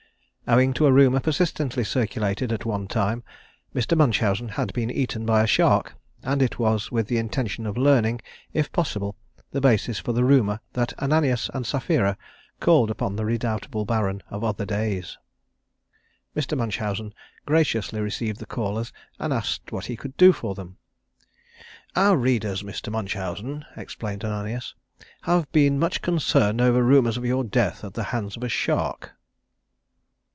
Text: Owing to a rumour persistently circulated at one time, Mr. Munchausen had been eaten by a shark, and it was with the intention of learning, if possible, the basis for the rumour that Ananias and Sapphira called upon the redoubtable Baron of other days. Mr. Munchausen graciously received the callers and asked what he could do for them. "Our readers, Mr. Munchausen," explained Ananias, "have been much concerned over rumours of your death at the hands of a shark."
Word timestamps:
Owing 0.47 0.73
to 0.73 0.85
a 0.85 0.91
rumour 0.91 1.21
persistently 1.21 1.85
circulated 1.85 2.51
at 2.51 2.65
one 2.65 2.87
time, 2.89 3.23
Mr. 3.73 3.95
Munchausen 3.95 4.49
had 4.49 4.73
been 4.73 4.91
eaten 4.91 5.25
by 5.25 5.41
a 5.43 5.47
shark, 5.47 5.93
and 6.23 6.41
it 6.41 6.59
was 6.59 6.91
with 6.91 7.07
the 7.07 7.17
intention 7.19 7.65
of 7.65 7.77
learning, 7.77 8.19
if 8.51 8.69
possible, 8.73 9.15
the 9.51 9.61
basis 9.61 9.97
for 9.99 10.11
the 10.11 10.25
rumour 10.25 10.59
that 10.73 10.97
Ananias 11.01 11.49
and 11.53 11.65
Sapphira 11.65 12.17
called 12.59 12.91
upon 12.91 13.15
the 13.15 13.23
redoubtable 13.23 13.85
Baron 13.85 14.23
of 14.29 14.43
other 14.43 14.65
days. 14.65 15.17
Mr. 16.35 16.57
Munchausen 16.57 17.13
graciously 17.45 18.01
received 18.01 18.39
the 18.41 18.45
callers 18.47 18.91
and 19.19 19.31
asked 19.31 19.71
what 19.71 19.85
he 19.85 19.95
could 19.95 20.17
do 20.17 20.33
for 20.33 20.53
them. 20.53 20.75
"Our 21.95 22.17
readers, 22.17 22.61
Mr. 22.61 22.91
Munchausen," 22.91 23.63
explained 23.77 24.25
Ananias, 24.25 24.73
"have 25.21 25.49
been 25.53 25.79
much 25.79 26.01
concerned 26.01 26.59
over 26.59 26.83
rumours 26.83 27.15
of 27.15 27.23
your 27.23 27.45
death 27.45 27.85
at 27.85 27.93
the 27.93 28.05
hands 28.11 28.35
of 28.35 28.43
a 28.43 28.49
shark." 28.49 29.13